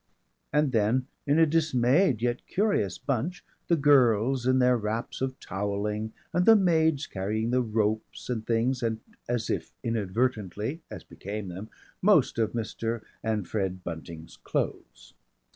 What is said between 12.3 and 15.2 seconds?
of Mr. and Fred Bunting's clothes.